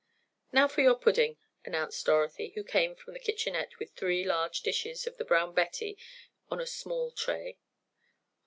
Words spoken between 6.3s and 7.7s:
on a small tray.